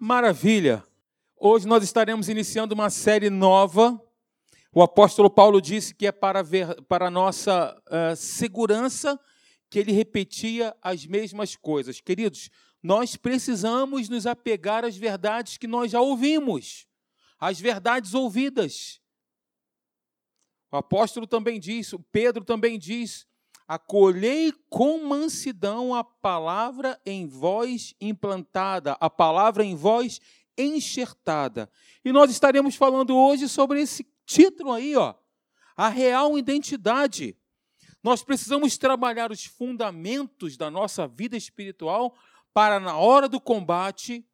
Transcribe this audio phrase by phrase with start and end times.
[0.00, 0.84] Maravilha!
[1.36, 4.00] Hoje nós estaremos iniciando uma série nova.
[4.72, 9.18] O apóstolo Paulo disse que é para, ver, para a nossa uh, segurança
[9.68, 12.00] que ele repetia as mesmas coisas.
[12.00, 12.48] Queridos,
[12.80, 16.86] nós precisamos nos apegar às verdades que nós já ouvimos,
[17.36, 19.00] às verdades ouvidas.
[20.70, 23.26] O apóstolo também diz, o Pedro também diz:
[23.68, 30.18] acolhei com mansidão a palavra em voz implantada, a palavra em voz
[30.56, 31.70] enxertada.
[32.02, 35.14] E nós estaremos falando hoje sobre esse título aí, ó,
[35.76, 37.36] a real identidade.
[38.02, 42.16] Nós precisamos trabalhar os fundamentos da nossa vida espiritual
[42.54, 44.26] para, na hora do combate,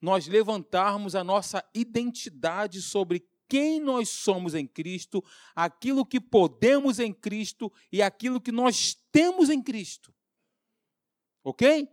[0.00, 7.12] nós levantarmos a nossa identidade sobre quem nós somos em Cristo, aquilo que podemos em
[7.12, 10.14] Cristo e aquilo que nós temos em Cristo.
[11.42, 11.88] Ok?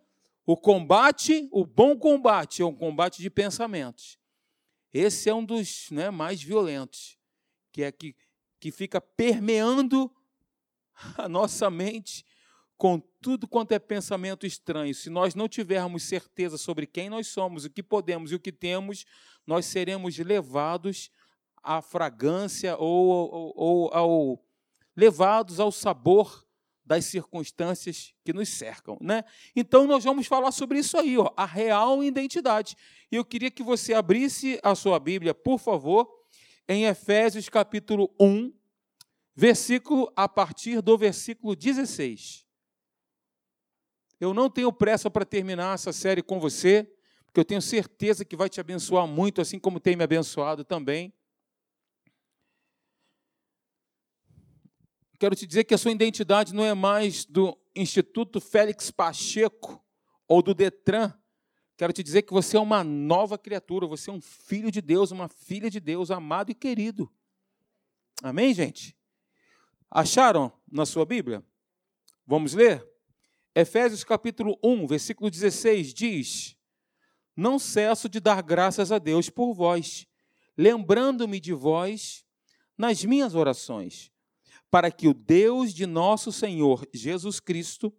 [0.46, 4.20] O combate, o bom combate, é um combate de pensamentos.
[4.94, 7.18] Esse é um dos né, mais violentos,
[7.72, 8.16] que é que,
[8.60, 10.14] que fica permeando
[11.18, 12.26] a nossa mente
[12.78, 14.94] com tudo quanto é pensamento estranho.
[14.94, 18.52] Se nós não tivermos certeza sobre quem nós somos, o que podemos e o que
[18.52, 19.06] temos,
[19.48, 21.10] nós seremos levados
[21.66, 24.46] à fragrância ou, ou, ou ao
[24.96, 26.46] levados ao sabor
[26.86, 29.24] das circunstâncias que nos cercam, né?
[29.56, 32.78] Então nós vamos falar sobre isso aí, ó, a real identidade.
[33.12, 36.08] E eu queria que você abrisse a sua Bíblia, por favor,
[36.68, 38.54] em Efésios capítulo 1,
[39.36, 42.46] versículo a partir do versículo 16.
[44.20, 46.90] Eu não tenho pressa para terminar essa série com você,
[47.26, 51.14] porque eu tenho certeza que vai te abençoar muito, assim como tem me abençoado também.
[55.26, 59.84] Quero te dizer que a sua identidade não é mais do Instituto Félix Pacheco
[60.28, 61.12] ou do Detran.
[61.76, 65.10] Quero te dizer que você é uma nova criatura, você é um filho de Deus,
[65.10, 67.12] uma filha de Deus, amado e querido.
[68.22, 68.96] Amém, gente?
[69.90, 71.44] Acharam na sua Bíblia?
[72.28, 72.88] Vamos ler?
[73.56, 76.56] Efésios capítulo 1, versículo 16 diz:
[77.36, 80.06] Não cesso de dar graças a Deus por vós,
[80.56, 82.24] lembrando-me de vós
[82.78, 84.14] nas minhas orações,
[84.76, 87.94] para que o Deus de nosso Senhor Jesus Cristo,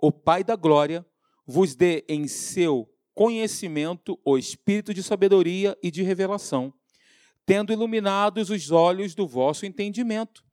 [0.00, 1.04] o Pai da glória,
[1.44, 6.72] vos dê em seu conhecimento o espírito de sabedoria e de revelação,
[7.44, 10.44] tendo iluminados os olhos do vosso entendimento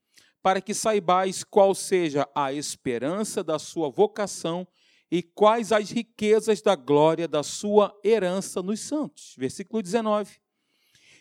[0.42, 4.68] para que saibais qual seja a esperança da sua vocação
[5.12, 9.36] e quais as riquezas da glória da sua herança nos santos.
[9.38, 10.38] Versículo 19.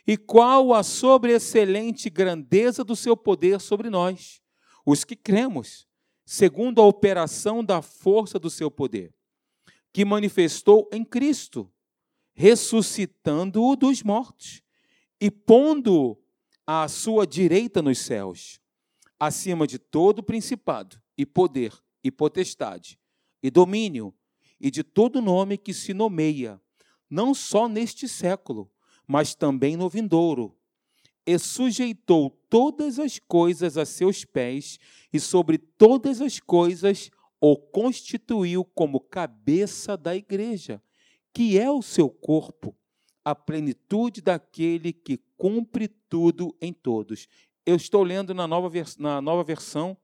[0.06, 4.40] E qual a sobreexcelente grandeza do seu poder sobre nós,
[4.86, 5.86] os que cremos,
[6.24, 9.12] segundo a operação da força do seu poder,
[9.92, 11.70] que manifestou em Cristo,
[12.32, 14.62] ressuscitando-o dos mortos
[15.20, 16.16] e pondo-o
[16.66, 18.60] à sua direita nos céus
[19.18, 21.72] acima de todo principado e poder
[22.04, 22.98] e potestade
[23.42, 24.14] e domínio
[24.60, 26.60] e de todo nome que se nomeia,
[27.08, 28.70] não só neste século,
[29.06, 30.55] mas também no vindouro.
[31.26, 34.78] E sujeitou todas as coisas a seus pés,
[35.12, 37.10] e sobre todas as coisas
[37.40, 40.80] o constituiu como cabeça da igreja,
[41.34, 42.74] que é o seu corpo,
[43.24, 47.28] a plenitude daquele que cumpre tudo em todos.
[47.64, 49.96] Eu estou lendo na nova, na nova versão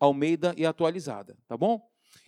[0.00, 1.80] Almeida e atualizada, tá bom?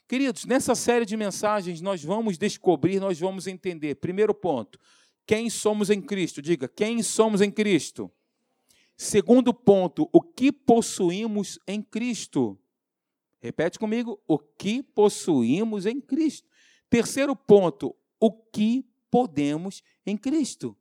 [0.08, 3.96] Queridos, nessa série de mensagens nós vamos descobrir, nós vamos entender.
[3.96, 4.78] Primeiro ponto,
[5.26, 6.40] quem somos em Cristo?
[6.40, 8.10] Diga, quem somos em Cristo?
[8.96, 12.58] Segundo ponto, o que possuímos em Cristo?
[13.38, 16.48] Repete comigo, o que possuímos em Cristo.
[16.88, 20.76] Terceiro ponto, o que podemos em Cristo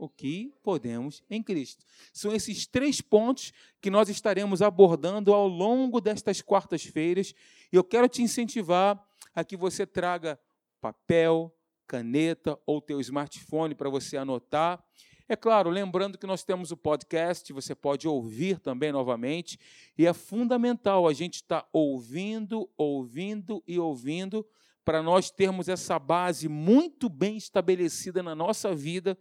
[0.00, 1.84] o que podemos em Cristo.
[2.12, 7.34] São esses três pontos que nós estaremos abordando ao longo destas quartas-feiras.
[7.70, 8.98] E eu quero te incentivar
[9.34, 10.40] a que você traga
[10.80, 11.54] papel,
[11.86, 14.82] caneta ou teu smartphone para você anotar.
[15.30, 19.60] É claro, lembrando que nós temos o podcast, você pode ouvir também novamente,
[19.96, 24.44] e é fundamental a gente estar tá ouvindo, ouvindo e ouvindo
[24.84, 29.16] para nós termos essa base muito bem estabelecida na nossa vida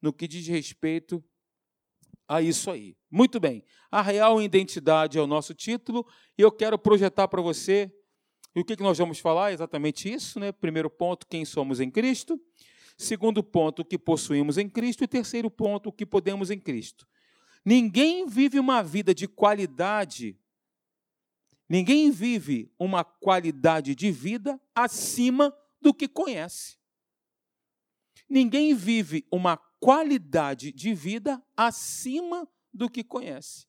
[0.00, 1.22] no que diz respeito
[2.26, 2.96] a isso aí.
[3.10, 6.06] Muito bem, a real identidade é o nosso título
[6.38, 7.92] e eu quero projetar para você.
[8.56, 9.52] E o que nós vamos falar?
[9.52, 10.50] Exatamente isso, né?
[10.50, 12.40] Primeiro ponto, quem somos em Cristo.
[13.02, 15.02] Segundo ponto, o que possuímos em Cristo.
[15.02, 17.04] E terceiro ponto, o que podemos em Cristo.
[17.64, 20.38] Ninguém vive uma vida de qualidade,
[21.68, 26.76] ninguém vive uma qualidade de vida acima do que conhece.
[28.28, 33.66] ninguém vive uma qualidade de vida acima do que conhece.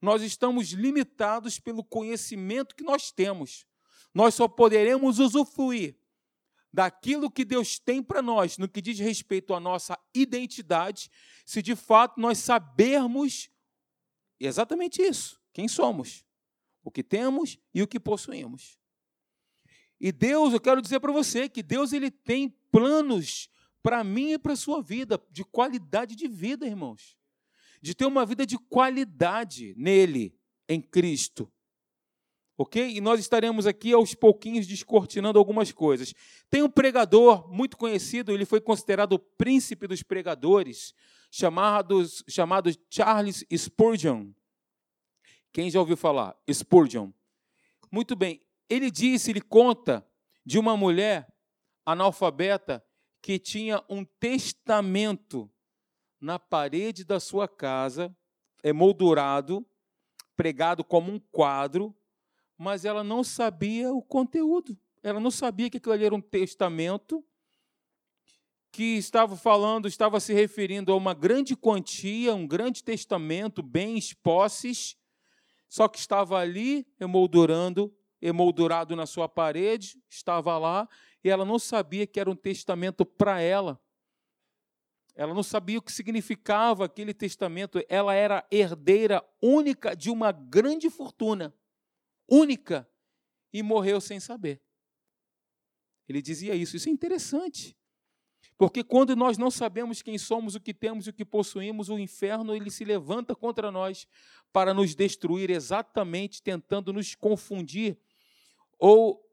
[0.00, 3.66] Nós estamos limitados pelo conhecimento que nós temos.
[4.12, 5.96] Nós só poderemos usufruir
[6.72, 11.10] daquilo que Deus tem para nós, no que diz respeito à nossa identidade,
[11.44, 13.50] se de fato nós sabermos
[14.38, 16.24] exatamente isso, quem somos,
[16.84, 18.78] o que temos e o que possuímos.
[20.00, 23.50] E Deus, eu quero dizer para você que Deus ele tem planos
[23.82, 27.18] para mim e para a sua vida, de qualidade de vida, irmãos.
[27.82, 30.34] De ter uma vida de qualidade nele,
[30.68, 31.50] em Cristo.
[32.62, 32.94] Ok?
[32.94, 36.12] E nós estaremos aqui aos pouquinhos descortinando algumas coisas.
[36.50, 40.92] Tem um pregador muito conhecido, ele foi considerado o príncipe dos pregadores,
[41.30, 44.32] chamado, chamado Charles Spurgeon.
[45.50, 46.36] Quem já ouviu falar?
[46.52, 47.10] Spurgeon.
[47.90, 48.42] Muito bem.
[48.68, 50.06] Ele disse, ele conta
[50.44, 51.32] de uma mulher
[51.86, 52.84] analfabeta
[53.22, 55.50] que tinha um testamento
[56.20, 58.14] na parede da sua casa,
[58.62, 59.66] emoldurado,
[60.36, 61.96] pregado como um quadro,
[62.60, 64.76] mas ela não sabia o conteúdo.
[65.02, 67.24] Ela não sabia que aquilo ali era um testamento
[68.70, 74.94] que estava falando, estava se referindo a uma grande quantia, um grande testamento, bens, posses,
[75.70, 80.86] só que estava ali emoldurando, emoldurado na sua parede, estava lá,
[81.24, 83.80] e ela não sabia que era um testamento para ela.
[85.14, 87.82] Ela não sabia o que significava aquele testamento.
[87.88, 91.54] Ela era herdeira única de uma grande fortuna
[92.30, 92.88] única
[93.52, 94.62] e morreu sem saber.
[96.08, 96.76] Ele dizia isso.
[96.76, 97.76] Isso é interessante.
[98.56, 101.98] Porque quando nós não sabemos quem somos, o que temos e o que possuímos, o
[101.98, 104.06] inferno ele se levanta contra nós
[104.52, 107.98] para nos destruir, exatamente tentando nos confundir
[108.78, 109.26] ou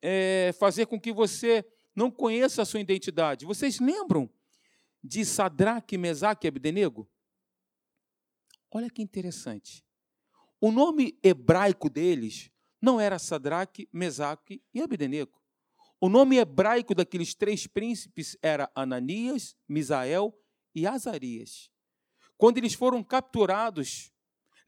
[0.00, 1.64] é, fazer com que você
[1.94, 3.44] não conheça a sua identidade.
[3.44, 4.30] Vocês lembram
[5.04, 7.08] de Sadraque, Mesaque e Abdenego?
[8.70, 9.84] Olha que interessante.
[10.64, 12.48] O nome hebraico deles
[12.80, 15.42] não era Sadraque, Mesaque e Abdenego.
[16.00, 20.32] O nome hebraico daqueles três príncipes era Ananias, Misael
[20.72, 21.68] e Azarias.
[22.38, 24.12] Quando eles foram capturados,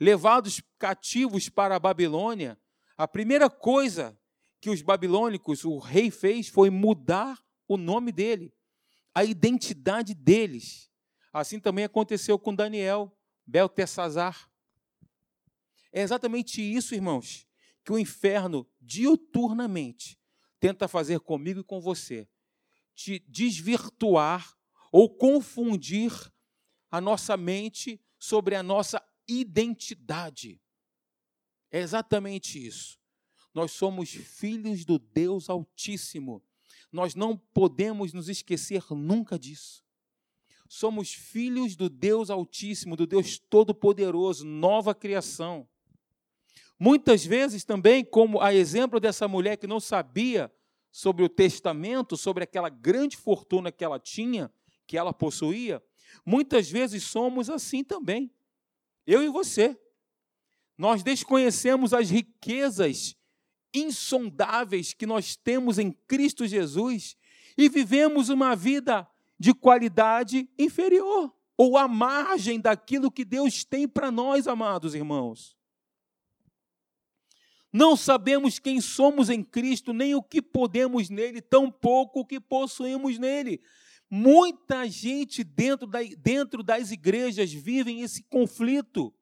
[0.00, 2.58] levados cativos para a Babilônia,
[2.96, 4.18] a primeira coisa
[4.60, 7.38] que os babilônicos, o rei fez foi mudar
[7.68, 8.52] o nome dele,
[9.14, 10.90] a identidade deles.
[11.32, 14.52] Assim também aconteceu com Daniel, Beltesazar.
[15.96, 17.46] É exatamente isso, irmãos,
[17.84, 20.18] que o inferno diuturnamente
[20.58, 22.28] tenta fazer comigo e com você.
[22.96, 24.58] Te desvirtuar
[24.90, 26.10] ou confundir
[26.90, 30.60] a nossa mente sobre a nossa identidade.
[31.70, 32.98] É exatamente isso.
[33.54, 36.42] Nós somos filhos do Deus Altíssimo.
[36.90, 39.84] Nós não podemos nos esquecer nunca disso.
[40.68, 45.68] Somos filhos do Deus Altíssimo, do Deus Todo-Poderoso, nova criação.
[46.84, 50.52] Muitas vezes também, como a exemplo dessa mulher que não sabia
[50.92, 54.52] sobre o testamento, sobre aquela grande fortuna que ela tinha,
[54.86, 55.82] que ela possuía,
[56.26, 58.30] muitas vezes somos assim também.
[59.06, 59.80] Eu e você.
[60.76, 63.16] Nós desconhecemos as riquezas
[63.72, 67.16] insondáveis que nós temos em Cristo Jesus
[67.56, 69.08] e vivemos uma vida
[69.38, 75.56] de qualidade inferior ou à margem daquilo que Deus tem para nós, amados irmãos.
[77.74, 83.18] Não sabemos quem somos em Cristo, nem o que podemos nele, tampouco o que possuímos
[83.18, 83.60] nele.
[84.08, 89.12] Muita gente dentro, da, dentro das igrejas vivem esse conflito.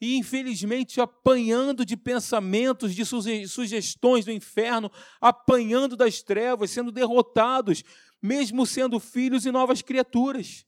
[0.00, 4.90] E, infelizmente, apanhando de pensamentos, de sugestões do inferno,
[5.20, 7.84] apanhando das trevas, sendo derrotados,
[8.22, 10.64] mesmo sendo filhos e novas criaturas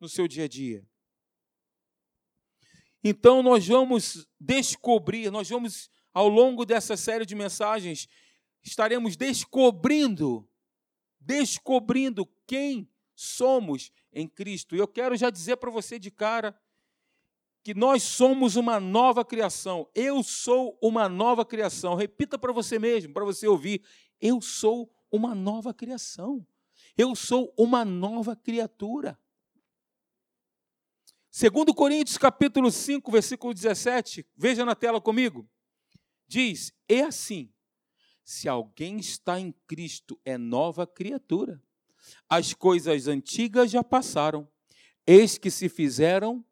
[0.00, 0.86] no seu dia a dia.
[3.02, 8.08] Então, nós vamos descobrir, nós vamos ao longo dessa série de mensagens,
[8.62, 10.48] estaremos descobrindo,
[11.20, 14.76] descobrindo quem somos em Cristo.
[14.76, 16.58] E eu quero já dizer para você de cara
[17.62, 19.88] que nós somos uma nova criação.
[19.94, 21.94] Eu sou uma nova criação.
[21.94, 23.82] Repita para você mesmo, para você ouvir.
[24.20, 26.44] Eu sou uma nova criação.
[26.96, 29.18] Eu sou uma nova criatura.
[31.30, 35.48] Segundo Coríntios capítulo 5, versículo 17, veja na tela comigo.
[36.32, 37.52] Diz: "É assim:
[38.24, 41.62] se alguém está em Cristo, é nova criatura.
[42.26, 44.48] As coisas antigas já passaram,
[45.06, 46.42] eis que se fizeram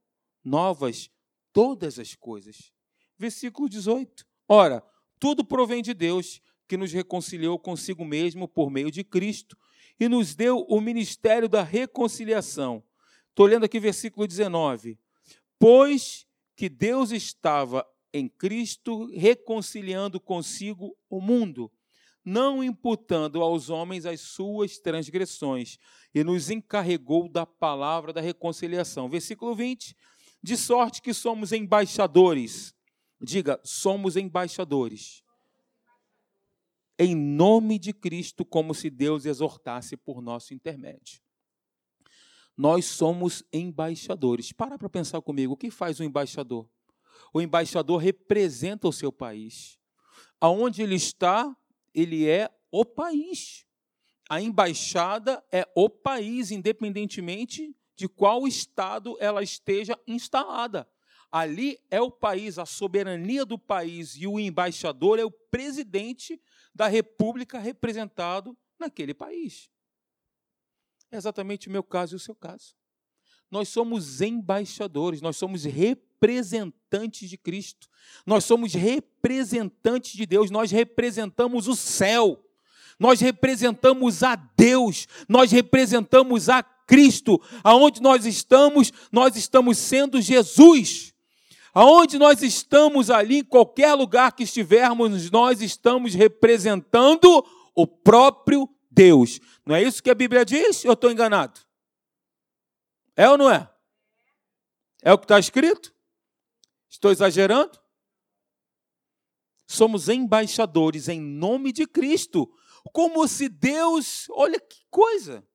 [0.44, 1.08] novas
[1.50, 2.70] todas as coisas."
[3.18, 4.26] Versículo 18.
[4.46, 4.84] Ora,
[5.18, 9.56] tudo provém de Deus, que nos reconciliou consigo mesmo por meio de Cristo
[9.98, 12.84] e nos deu o ministério da reconciliação.
[13.30, 14.98] Estou lendo aqui versículo 19.
[15.58, 21.70] Pois que Deus estava em Cristo reconciliando consigo o mundo,
[22.24, 25.78] não imputando aos homens as suas transgressões,
[26.14, 29.08] e nos encarregou da palavra da reconciliação.
[29.08, 29.96] Versículo 20.
[30.42, 32.74] De sorte que somos embaixadores.
[33.20, 35.22] Diga, somos embaixadores.
[36.98, 41.20] Em nome de Cristo, como se Deus exortasse por nosso intermédio.
[42.56, 44.52] Nós somos embaixadores.
[44.52, 46.68] Para para pensar comigo, o que faz um embaixador?
[47.32, 49.78] O embaixador representa o seu país.
[50.40, 51.56] Aonde ele está,
[51.94, 53.66] ele é o país.
[54.28, 60.88] A embaixada é o país, independentemente de qual estado ela esteja instalada.
[61.30, 66.40] Ali é o país, a soberania do país, e o embaixador é o presidente
[66.74, 69.70] da república representado naquele país.
[71.10, 72.74] É exatamente o meu caso e o seu caso.
[73.50, 76.09] Nós somos embaixadores, nós somos representantes
[77.28, 77.88] de Cristo,
[78.26, 82.44] nós somos representantes de Deus, nós representamos o céu,
[82.98, 87.40] nós representamos a Deus, nós representamos a Cristo.
[87.64, 91.14] Aonde nós estamos, nós estamos sendo Jesus.
[91.72, 99.40] Aonde nós estamos ali, em qualquer lugar que estivermos, nós estamos representando o próprio Deus.
[99.64, 100.84] Não é isso que a Bíblia diz?
[100.84, 101.60] Eu estou enganado?
[103.16, 103.68] É ou não é?
[105.02, 105.94] É o que está escrito?
[106.90, 107.80] Estou exagerando?
[109.66, 112.52] Somos embaixadores em nome de Cristo,
[112.92, 115.46] como se Deus, olha que coisa,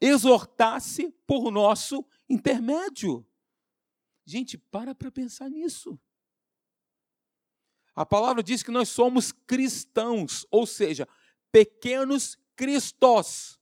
[0.00, 3.26] exortasse por nosso intermédio.
[4.24, 6.00] Gente, para para pensar nisso.
[7.94, 11.06] A palavra diz que nós somos cristãos, ou seja,
[11.52, 13.60] pequenos cristós,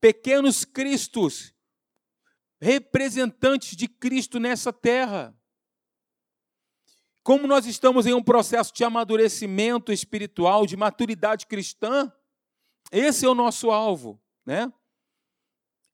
[0.00, 1.54] pequenos cristos,
[2.60, 5.37] representantes de Cristo nessa terra.
[7.28, 12.10] Como nós estamos em um processo de amadurecimento espiritual, de maturidade cristã,
[12.90, 14.72] esse é o nosso alvo, né?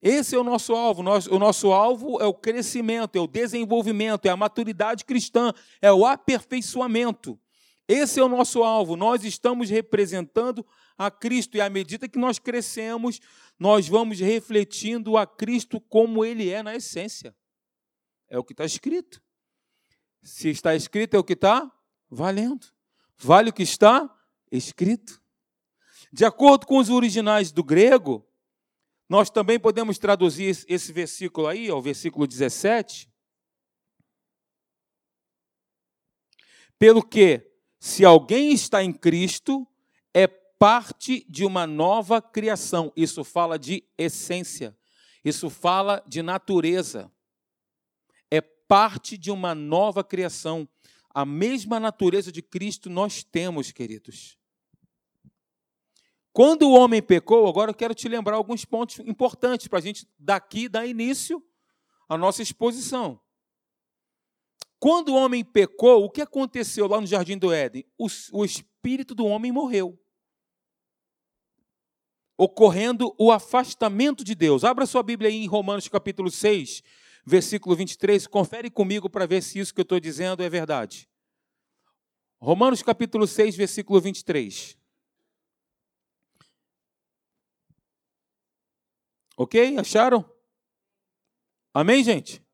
[0.00, 1.02] Esse é o nosso alvo.
[1.02, 6.06] O nosso alvo é o crescimento, é o desenvolvimento, é a maturidade cristã, é o
[6.06, 7.36] aperfeiçoamento.
[7.88, 8.94] Esse é o nosso alvo.
[8.94, 10.64] Nós estamos representando
[10.96, 13.18] a Cristo e à medida que nós crescemos,
[13.58, 17.34] nós vamos refletindo a Cristo como Ele é na essência.
[18.28, 19.20] É o que está escrito.
[20.24, 21.70] Se está escrito, é o que está
[22.10, 22.66] valendo.
[23.18, 24.10] Vale o que está
[24.50, 25.22] escrito.
[26.10, 28.26] De acordo com os originais do grego,
[29.06, 33.12] nós também podemos traduzir esse versículo aí, o versículo 17.
[36.78, 37.46] Pelo que,
[37.78, 39.68] se alguém está em Cristo,
[40.14, 42.90] é parte de uma nova criação.
[42.96, 44.74] Isso fala de essência.
[45.22, 47.12] Isso fala de natureza.
[48.66, 50.68] Parte de uma nova criação.
[51.10, 54.36] A mesma natureza de Cristo nós temos, queridos.
[56.32, 60.08] Quando o homem pecou, agora eu quero te lembrar alguns pontos importantes para a gente
[60.18, 61.42] daqui dar início
[62.08, 63.20] à nossa exposição.
[64.80, 67.86] Quando o homem pecou, o que aconteceu lá no jardim do Éden?
[67.96, 69.98] O, o espírito do homem morreu
[72.36, 74.64] ocorrendo o afastamento de Deus.
[74.64, 76.82] Abra sua Bíblia aí em Romanos capítulo 6,
[77.24, 78.26] versículo 23.
[78.26, 81.08] Confere comigo para ver se isso que eu estou dizendo é verdade.
[82.40, 84.76] Romanos capítulo 6, versículo 23.
[89.36, 89.78] Ok?
[89.78, 90.24] Acharam?
[91.72, 92.44] Amém, gente?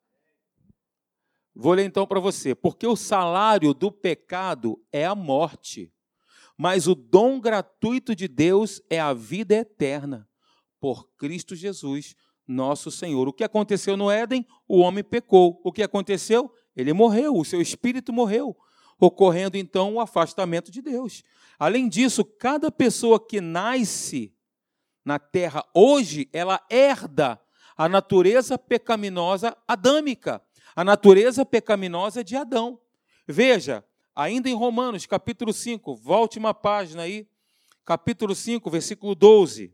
[1.54, 2.54] Vou ler então para você.
[2.54, 5.92] Porque o salário do pecado é a morte
[6.62, 10.28] mas o dom gratuito de Deus é a vida eterna,
[10.78, 12.14] por Cristo Jesus,
[12.50, 13.28] nosso Senhor.
[13.28, 14.46] O que aconteceu no Éden?
[14.66, 15.60] O homem pecou.
[15.64, 16.52] O que aconteceu?
[16.76, 18.56] Ele morreu, o seu espírito morreu,
[18.98, 21.22] ocorrendo então o afastamento de Deus.
[21.58, 24.34] Além disso, cada pessoa que nasce
[25.04, 27.40] na terra hoje, ela herda
[27.76, 30.42] a natureza pecaminosa adâmica,
[30.74, 32.78] a natureza pecaminosa de Adão.
[33.26, 37.26] Veja, Ainda em Romanos, capítulo 5, volte uma página aí,
[37.86, 39.72] capítulo 5, versículo 12.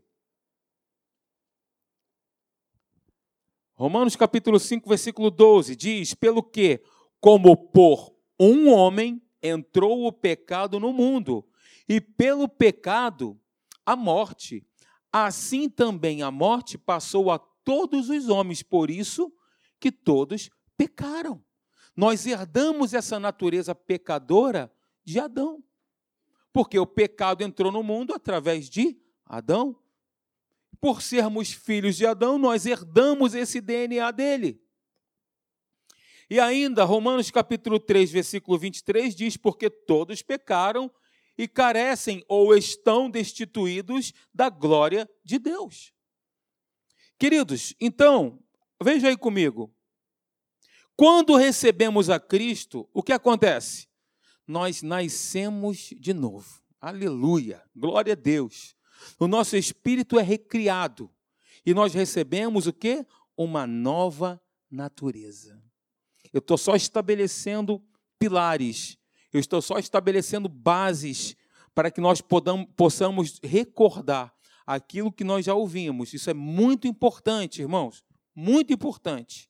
[3.79, 6.81] Romanos capítulo 5, versículo 12 diz: Pelo que,
[7.21, 11.47] como por um homem entrou o pecado no mundo,
[11.87, 13.39] e pelo pecado
[13.85, 14.65] a morte,
[15.13, 19.31] assim também a morte passou a todos os homens, por isso
[19.79, 21.39] que todos pecaram.
[21.95, 24.73] Nós herdamos essa natureza pecadora
[25.05, 25.63] de Adão.
[26.51, 29.75] Porque o pecado entrou no mundo através de Adão.
[30.79, 34.61] Por sermos filhos de Adão, nós herdamos esse DNA dele.
[36.29, 40.91] E ainda, Romanos capítulo 3, versículo 23 diz: Porque todos pecaram
[41.37, 45.93] e carecem ou estão destituídos da glória de Deus.
[47.17, 48.43] Queridos, então,
[48.81, 49.73] veja aí comigo.
[50.95, 53.87] Quando recebemos a Cristo, o que acontece?
[54.45, 56.61] Nós nascemos de novo.
[56.81, 58.76] Aleluia, glória a Deus.
[59.19, 61.11] O nosso espírito é recriado
[61.65, 63.05] e nós recebemos o que?
[63.35, 65.61] Uma nova natureza.
[66.31, 67.83] Eu estou só estabelecendo
[68.19, 68.97] pilares,
[69.31, 71.35] eu estou só estabelecendo bases
[71.73, 72.21] para que nós
[72.75, 74.33] possamos recordar
[74.65, 76.13] aquilo que nós já ouvimos.
[76.13, 78.03] Isso é muito importante, irmãos,
[78.35, 79.49] muito importante.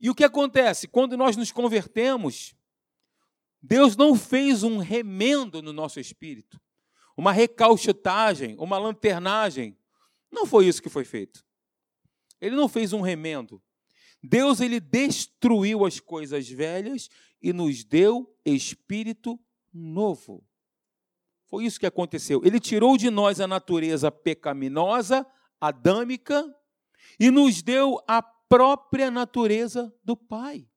[0.00, 0.86] E o que acontece?
[0.86, 2.54] Quando nós nos convertemos,
[3.60, 6.60] Deus não fez um remendo no nosso espírito,
[7.18, 9.76] uma recalchutagem, uma lanternagem.
[10.30, 11.44] Não foi isso que foi feito.
[12.40, 13.60] Ele não fez um remendo.
[14.22, 17.10] Deus ele destruiu as coisas velhas
[17.42, 19.38] e nos deu espírito
[19.74, 20.44] novo.
[21.46, 22.40] Foi isso que aconteceu.
[22.44, 25.26] Ele tirou de nós a natureza pecaminosa,
[25.60, 26.44] adâmica,
[27.18, 30.68] e nos deu a própria natureza do Pai.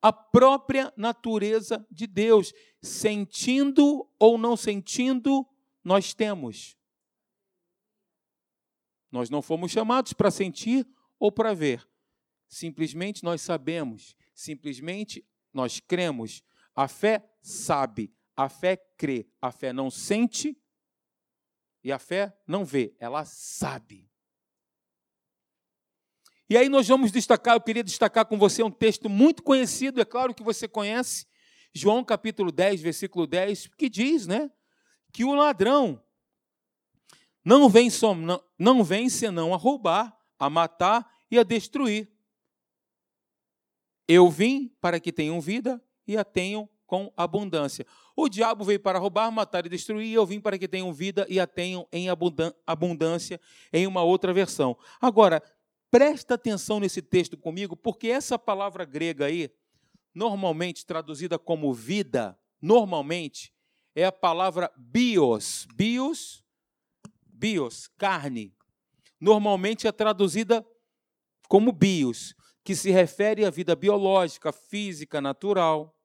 [0.00, 2.54] A própria natureza de Deus.
[2.80, 5.46] Sentindo ou não sentindo,
[5.86, 6.76] nós temos.
[9.08, 10.84] Nós não fomos chamados para sentir
[11.16, 11.88] ou para ver.
[12.48, 16.42] Simplesmente nós sabemos, simplesmente nós cremos.
[16.74, 20.60] A fé sabe, a fé crê, a fé não sente
[21.84, 24.10] e a fé não vê, ela sabe.
[26.50, 30.04] E aí nós vamos destacar, eu queria destacar com você um texto muito conhecido, é
[30.04, 31.28] claro que você conhece,
[31.72, 34.50] João capítulo 10, versículo 10, que diz, né,
[35.16, 35.98] que o ladrão
[37.42, 42.12] não vem, só, não, não vem senão a roubar, a matar e a destruir.
[44.06, 47.86] Eu vim para que tenham vida e a tenham com abundância.
[48.14, 51.26] O diabo veio para roubar, matar e destruir, e eu vim para que tenham vida
[51.30, 52.08] e a tenham em
[52.66, 53.40] abundância,
[53.72, 54.76] em uma outra versão.
[55.00, 55.42] Agora,
[55.90, 59.50] presta atenção nesse texto comigo, porque essa palavra grega aí,
[60.14, 63.55] normalmente traduzida como vida, normalmente
[63.96, 65.66] é a palavra bios.
[65.74, 66.44] Bios,
[67.26, 68.54] bios, carne.
[69.18, 70.64] Normalmente é traduzida
[71.48, 75.98] como bios que se refere à vida biológica, física, natural.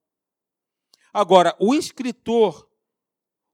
[1.11, 2.71] Agora, o escritor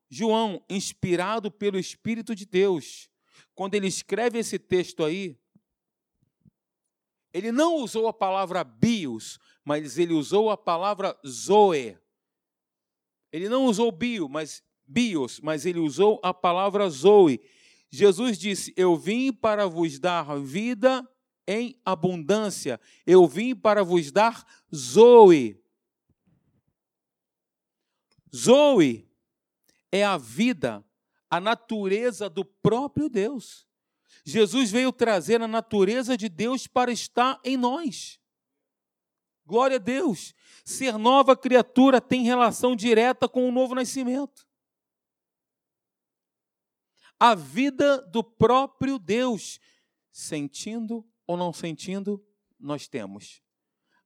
[0.10, 3.10] João, inspirado pelo Espírito de Deus,
[3.56, 5.36] quando ele escreve esse texto aí,
[7.34, 11.98] ele não usou a palavra bios, mas ele usou a palavra zoe.
[13.38, 17.40] Ele não usou bio, mas bios, mas ele usou a palavra zoe.
[17.90, 21.08] Jesus disse: Eu vim para vos dar vida
[21.48, 22.80] em abundância.
[23.06, 24.46] Eu vim para vos dar
[24.76, 25.64] Zoe.
[28.36, 29.10] Zoe
[29.90, 30.86] é a vida,
[31.30, 33.66] a natureza do próprio Deus.
[34.26, 38.20] Jesus veio trazer a natureza de Deus para estar em nós.
[39.48, 40.36] Glória a Deus.
[40.66, 44.46] Ser nova criatura tem relação direta com o novo nascimento.
[47.18, 49.60] A vida do próprio Deus,
[50.12, 52.22] sentindo ou não sentindo,
[52.60, 53.42] nós temos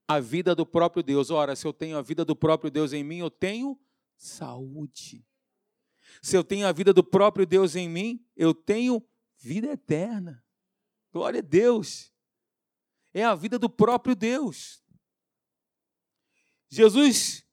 [0.08, 1.32] a vida do próprio Deus.
[1.32, 3.80] Ora, se eu tenho a vida do próprio Deus em mim, eu tenho
[4.15, 5.25] saúde.
[6.21, 9.04] Se eu tenho a vida do próprio Deus em mim, eu tenho
[9.38, 10.43] vida eterna.
[11.12, 12.13] Glória a Deus.
[13.13, 14.81] É a vida do próprio Deus.
[16.71, 17.45] Jesus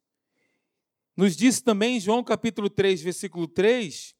[1.16, 4.14] nos disse também em João capítulo 3, versículo 3,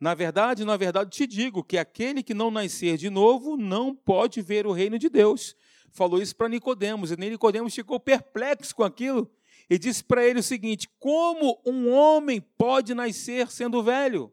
[0.00, 4.42] na verdade, na verdade, te digo que aquele que não nascer de novo não pode
[4.42, 5.54] ver o reino de Deus.
[5.92, 9.30] Falou isso para Nicodemos, e nem Nicodemos ficou perplexo com aquilo
[9.70, 14.32] e disse para ele o seguinte: Como um homem pode nascer sendo velho?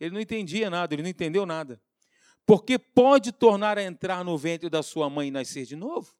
[0.00, 1.80] Ele não entendia nada, ele não entendeu nada.
[2.46, 6.14] Porque pode tornar a entrar no ventre da sua mãe e nascer de novo?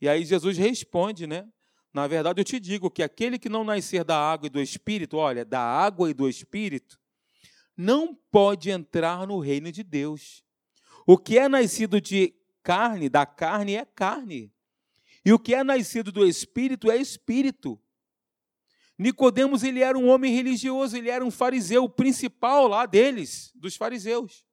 [0.00, 1.46] E aí Jesus responde, né?
[1.92, 5.16] Na verdade, eu te digo que aquele que não nascer da água e do espírito,
[5.16, 6.98] olha, da água e do espírito,
[7.76, 10.44] não pode entrar no reino de Deus.
[11.06, 14.52] O que é nascido de carne, da carne, é carne.
[15.24, 17.80] E o que é nascido do espírito é espírito.
[18.96, 23.74] Nicodemos ele era um homem religioso, ele era um fariseu, o principal lá deles, dos
[23.74, 24.44] fariseus.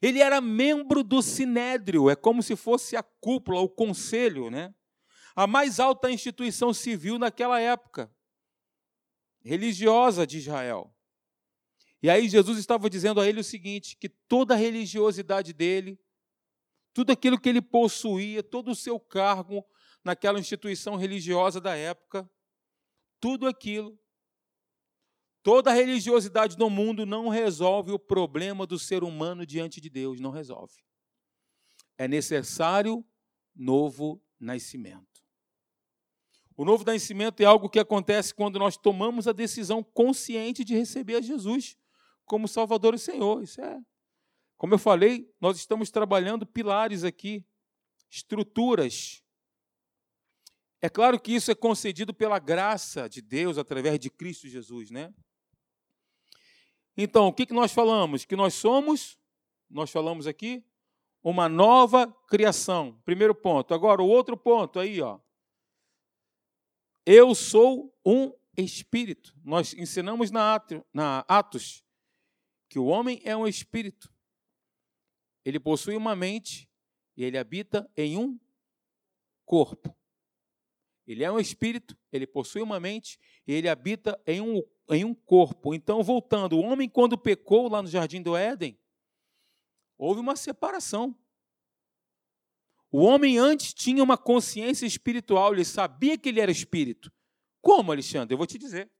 [0.00, 4.74] Ele era membro do sinédrio, é como se fosse a cúpula, o conselho, né?
[5.34, 8.10] A mais alta instituição civil naquela época,
[9.42, 10.94] religiosa de Israel.
[12.02, 15.98] E aí Jesus estava dizendo a ele o seguinte: que toda a religiosidade dele,
[16.92, 19.64] tudo aquilo que ele possuía, todo o seu cargo
[20.04, 22.30] naquela instituição religiosa da época,
[23.20, 23.98] tudo aquilo,
[25.46, 30.32] toda religiosidade do mundo não resolve o problema do ser humano diante de Deus, não
[30.32, 30.74] resolve.
[31.96, 33.06] É necessário
[33.54, 35.22] novo nascimento.
[36.56, 41.14] O novo nascimento é algo que acontece quando nós tomamos a decisão consciente de receber
[41.14, 41.76] a Jesus
[42.24, 43.40] como Salvador e Senhor.
[43.40, 43.78] Isso é.
[44.56, 47.46] Como eu falei, nós estamos trabalhando pilares aqui,
[48.10, 49.22] estruturas.
[50.82, 55.14] É claro que isso é concedido pela graça de Deus através de Cristo Jesus, né?
[56.96, 58.24] Então, o que nós falamos?
[58.24, 59.18] Que nós somos,
[59.68, 60.64] nós falamos aqui,
[61.22, 63.00] uma nova criação.
[63.04, 63.74] Primeiro ponto.
[63.74, 65.18] Agora, o outro ponto aí, ó.
[67.04, 69.34] Eu sou um espírito.
[69.44, 70.60] Nós ensinamos na,
[71.28, 71.84] Atos
[72.68, 74.12] que o homem é um espírito.
[75.44, 76.68] Ele possui uma mente
[77.16, 78.38] e ele habita em um
[79.44, 79.96] corpo.
[81.06, 85.14] Ele é um espírito, ele possui uma mente e ele habita em um, em um
[85.14, 85.74] corpo.
[85.74, 88.78] Então, voltando, o homem, quando pecou lá no jardim do Éden,
[89.98, 91.16] houve uma separação.
[92.90, 97.12] O homem antes tinha uma consciência espiritual, ele sabia que ele era espírito.
[97.60, 98.32] Como, Alexandre?
[98.32, 98.90] Eu vou te dizer.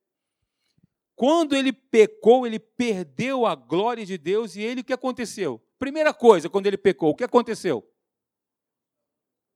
[1.15, 5.59] Quando ele pecou, ele perdeu a glória de Deus e ele o que aconteceu?
[5.79, 7.89] Primeira coisa, quando ele pecou, o que aconteceu?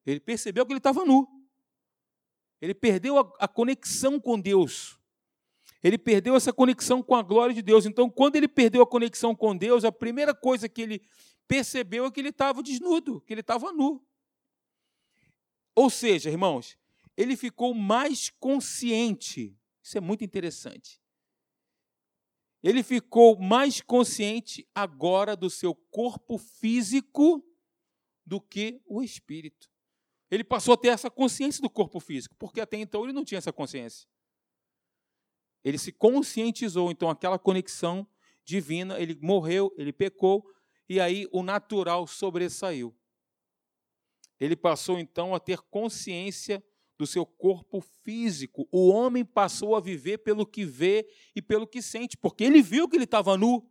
[0.06, 1.28] Ele percebeu que ele estava nu.
[2.60, 4.99] Ele perdeu a, a, conexão com Deus.
[5.82, 7.86] Ele perdeu essa conexão com a glória de Deus.
[7.86, 11.02] Então, quando ele perdeu a conexão com Deus, a primeira coisa que ele
[11.48, 14.04] percebeu é que ele estava desnudo, que ele estava nu.
[15.74, 16.76] Ou seja, irmãos,
[17.16, 19.56] ele ficou mais consciente.
[19.82, 21.00] Isso é muito interessante.
[22.62, 27.42] Ele ficou mais consciente agora do seu corpo físico
[28.24, 29.70] do que o espírito.
[30.30, 33.38] Ele passou a ter essa consciência do corpo físico, porque até então ele não tinha
[33.38, 34.06] essa consciência.
[35.64, 38.06] Ele se conscientizou, então, aquela conexão
[38.44, 40.44] divina, ele morreu, ele pecou,
[40.88, 42.94] e aí o natural sobressaiu.
[44.38, 46.64] Ele passou, então, a ter consciência
[46.98, 48.68] do seu corpo físico.
[48.70, 52.88] O homem passou a viver pelo que vê e pelo que sente, porque ele viu
[52.88, 53.70] que ele estava nu.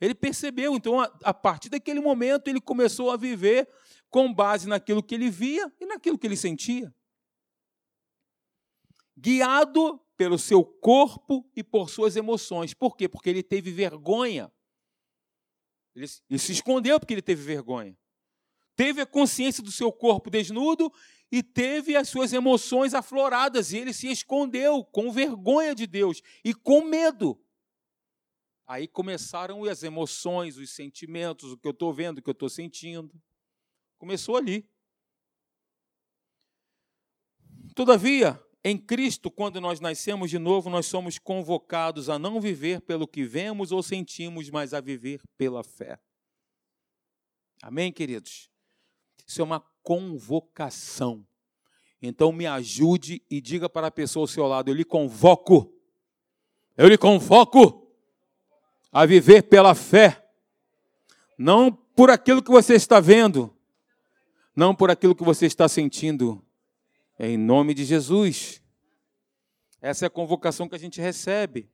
[0.00, 3.68] Ele percebeu, então, a, a partir daquele momento, ele começou a viver
[4.08, 6.94] com base naquilo que ele via e naquilo que ele sentia.
[9.16, 12.74] Guiado pelo seu corpo e por suas emoções.
[12.74, 13.08] Por quê?
[13.08, 14.52] Porque ele teve vergonha.
[15.94, 17.96] Ele, se escondeu porque ele teve vergonha.
[18.74, 20.92] Teve a consciência do seu corpo desnudo
[21.30, 26.52] e teve as suas emoções afloradas, e ele se escondeu com vergonha de Deus e
[26.52, 27.40] com medo.
[28.66, 32.48] Aí começaram as emoções, os sentimentos, o que eu estou vendo, o que eu estou
[32.48, 33.14] sentindo.
[33.98, 34.68] Começou ali.
[37.74, 43.08] Todavia, em Cristo, quando nós nascemos de novo, nós somos convocados a não viver pelo
[43.08, 45.98] que vemos ou sentimos, mas a viver pela fé.
[47.62, 48.50] Amém, queridos?
[49.26, 51.26] Isso é uma convocação.
[52.00, 55.72] Então me ajude e diga para a pessoa ao seu lado: eu lhe convoco,
[56.76, 57.90] eu lhe convoco
[58.92, 60.24] a viver pela fé,
[61.36, 63.54] não por aquilo que você está vendo,
[64.54, 66.44] não por aquilo que você está sentindo,
[67.18, 68.62] em nome de Jesus.
[69.80, 71.70] Essa é a convocação que a gente recebe.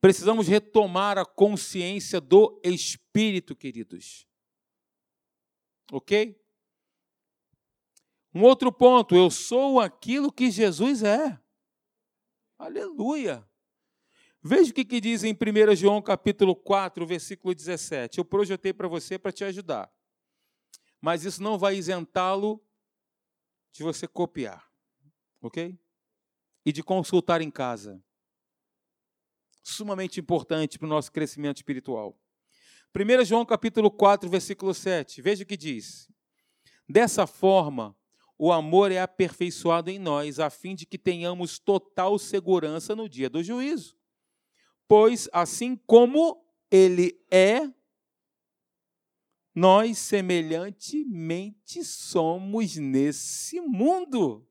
[0.00, 4.26] Precisamos retomar a consciência do Espírito, queridos.
[5.92, 6.40] Ok?
[8.34, 11.40] Um outro ponto, eu sou aquilo que Jesus é.
[12.58, 13.48] Aleluia.
[14.42, 18.18] Veja o que, que diz em 1 João capítulo 4, versículo 17.
[18.18, 19.90] Eu projetei para você para te ajudar.
[21.00, 22.64] Mas isso não vai isentá-lo
[23.76, 24.66] de você copiar.
[25.40, 25.78] Ok?
[26.64, 28.02] E de consultar em casa.
[29.62, 32.18] Sumamente importante para o nosso crescimento espiritual.
[32.94, 35.20] 1 João capítulo 4, versículo 7.
[35.20, 36.10] Veja o que diz.
[36.88, 37.94] Dessa forma,
[38.38, 43.28] o amor é aperfeiçoado em nós, a fim de que tenhamos total segurança no dia
[43.28, 43.96] do juízo.
[44.88, 47.70] Pois, assim como ele é,
[49.56, 54.46] nós semelhantemente somos nesse mundo.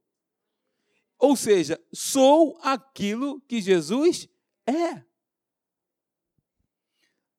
[1.19, 4.27] Ou seja, sou aquilo que Jesus
[4.65, 5.05] é.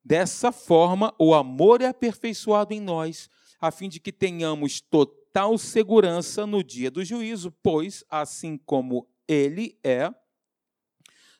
[0.04, 3.28] Dessa forma, o amor é aperfeiçoado em nós,
[3.60, 9.76] a fim de que tenhamos total segurança no dia do juízo, pois, assim como ele
[9.82, 10.14] é,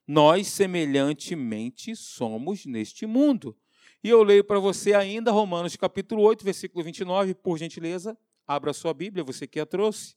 [0.04, 3.56] nós semelhantemente somos neste mundo.
[4.06, 8.16] E eu leio para você ainda Romanos capítulo 8, versículo 29, por gentileza,
[8.46, 10.14] abra sua Bíblia, você que a trouxe.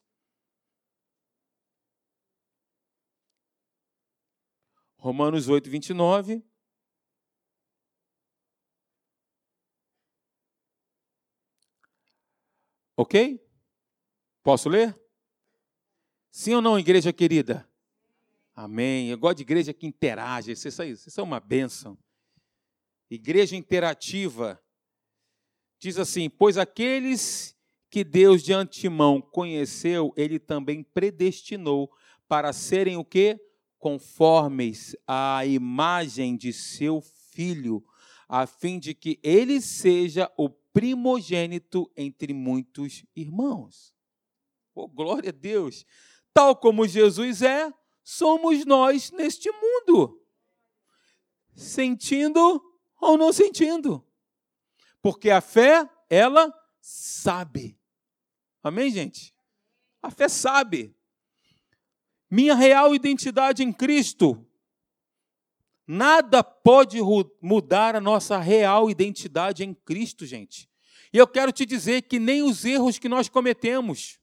[4.95, 6.45] Romanos 8, 29.
[12.95, 13.43] Ok?
[14.43, 14.95] Posso ler?
[16.29, 17.67] Sim ou não, igreja querida?
[18.53, 19.09] Amém.
[19.09, 20.55] Eu gosto de igreja que interage.
[20.55, 21.97] Vocês, são uma bênção.
[23.09, 24.61] Igreja interativa.
[25.79, 27.55] Diz assim: Pois aqueles
[27.89, 31.91] que Deus de antemão conheceu, ele também predestinou
[32.27, 33.39] para serem o quê?
[33.79, 37.83] Conformes à imagem de seu filho,
[38.27, 43.93] a fim de que ele seja o primogênito entre muitos irmãos.
[44.75, 45.85] Oh, glória a Deus!
[46.31, 50.21] Tal como Jesus é, somos nós neste mundo.
[51.55, 52.68] Sentindo
[52.99, 54.05] ou não sentindo.
[55.01, 57.79] Porque a fé, ela sabe.
[58.61, 59.33] Amém, gente?
[60.01, 60.95] A fé sabe.
[62.29, 64.45] Minha real identidade em Cristo.
[65.87, 66.99] Nada pode
[67.41, 70.69] mudar a nossa real identidade em Cristo, gente.
[71.11, 74.19] E eu quero te dizer que nem os erros que nós cometemos,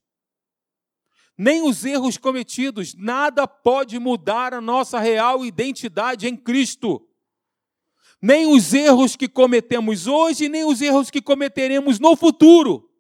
[1.36, 7.05] nem os erros cometidos, nada pode mudar a nossa real identidade em Cristo.
[8.20, 12.90] Nem os erros que cometemos hoje, nem os erros que cometeremos no futuro.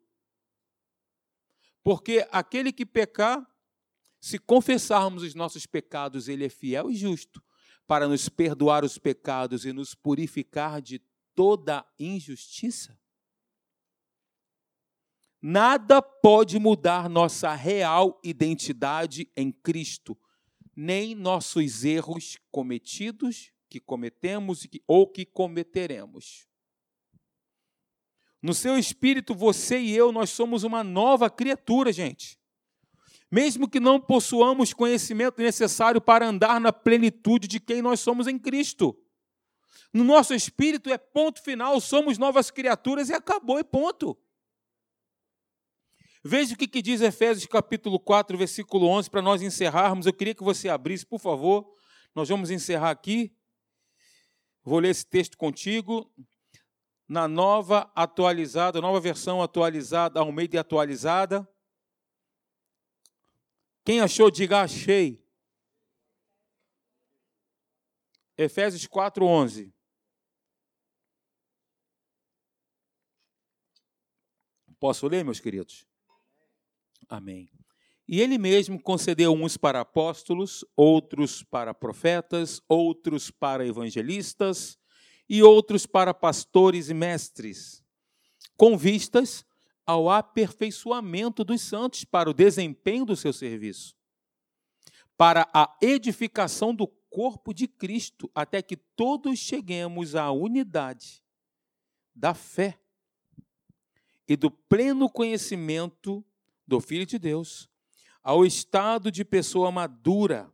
[1.82, 3.46] Porque aquele que pecar,
[4.20, 7.42] se confessarmos os nossos pecados, ele é fiel e justo
[7.86, 11.00] para nos perdoar os pecados e nos purificar de
[11.34, 12.98] toda injustiça.
[15.40, 20.18] Nada pode mudar nossa real identidade em Cristo,
[20.74, 26.46] nem nossos erros cometidos, que cometemos ou que cometeremos.
[28.40, 32.38] No seu espírito, você e eu, nós somos uma nova criatura, gente.
[33.30, 38.38] Mesmo que não possuamos conhecimento necessário para andar na plenitude de quem nós somos em
[38.38, 38.96] Cristo.
[39.92, 44.16] No nosso espírito é ponto final, somos novas criaturas e acabou, e ponto.
[46.24, 50.06] Veja o que, diz Efésios capítulo 4, versículo 11, para nós encerrarmos.
[50.06, 51.76] Eu queria que você abrisse, por favor.
[52.14, 53.35] Nós vamos encerrar aqui.
[54.66, 56.12] Vou ler esse texto contigo
[57.06, 61.48] na nova atualizada, nova versão atualizada, de atualizada.
[63.84, 65.24] Quem achou, diga achei.
[68.36, 69.72] Efésios 4, 11.
[74.80, 75.86] Posso ler, meus queridos?
[77.08, 77.48] Amém.
[78.08, 84.78] E ele mesmo concedeu uns para apóstolos, outros para profetas, outros para evangelistas
[85.28, 87.82] e outros para pastores e mestres,
[88.56, 89.44] com vistas
[89.84, 93.96] ao aperfeiçoamento dos santos para o desempenho do seu serviço,
[95.16, 101.24] para a edificação do corpo de Cristo, até que todos cheguemos à unidade
[102.14, 102.78] da fé
[104.28, 106.24] e do pleno conhecimento
[106.66, 107.68] do Filho de Deus,
[108.26, 110.52] ao estado de pessoa madura,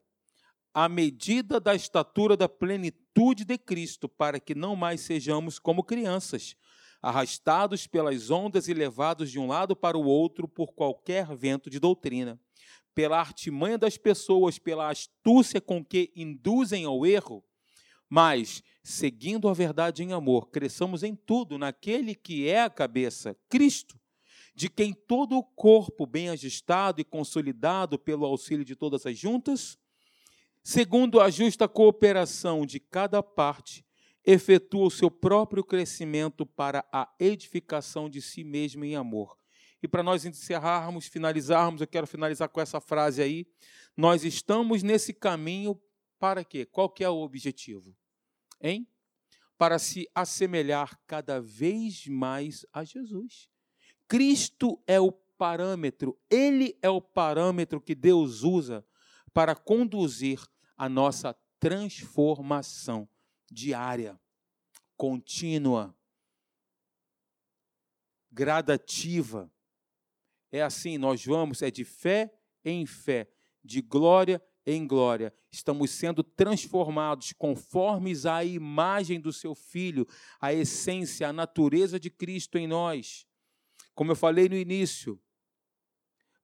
[0.74, 6.54] à medida da estatura da plenitude de Cristo, para que não mais sejamos como crianças,
[7.00, 11.80] arrastados pelas ondas e levados de um lado para o outro por qualquer vento de
[11.80, 12.38] doutrina,
[12.94, 17.42] pela artimanha das pessoas, pela astúcia com que induzem ao erro,
[18.06, 24.01] mas, seguindo a verdade em amor, cresçamos em tudo naquele que é a cabeça, Cristo
[24.54, 29.78] de quem todo o corpo, bem ajustado e consolidado pelo auxílio de todas as juntas,
[30.62, 33.84] segundo a justa cooperação de cada parte,
[34.24, 39.36] efetua o seu próprio crescimento para a edificação de si mesmo em amor.
[39.82, 43.46] E para nós encerrarmos, finalizarmos, eu quero finalizar com essa frase aí.
[43.96, 45.80] Nós estamos nesse caminho
[46.20, 46.64] para quê?
[46.64, 47.96] Qual que é o objetivo?
[48.60, 48.86] Hein?
[49.58, 53.50] Para se assemelhar cada vez mais a Jesus.
[54.08, 58.84] Cristo é o parâmetro, ele é o parâmetro que Deus usa
[59.32, 60.40] para conduzir
[60.76, 63.08] a nossa transformação
[63.50, 64.20] diária,
[64.96, 65.94] contínua,
[68.30, 69.50] gradativa.
[70.50, 72.32] É assim, nós vamos, é de fé
[72.64, 73.30] em fé,
[73.64, 75.32] de glória em glória.
[75.50, 80.06] Estamos sendo transformados conformes à imagem do seu Filho,
[80.40, 83.26] a essência, a natureza de Cristo em nós.
[83.94, 85.20] Como eu falei no início,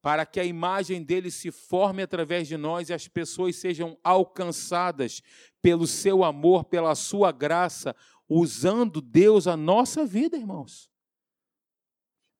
[0.03, 5.23] para que a imagem dele se forme através de nós e as pessoas sejam alcançadas
[5.61, 7.95] pelo seu amor, pela sua graça,
[8.29, 10.91] usando Deus a nossa vida, irmãos,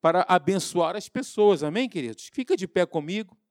[0.01, 1.63] para abençoar as pessoas.
[1.63, 2.29] Amém, queridos?
[2.33, 3.39] Fica de pé comigo.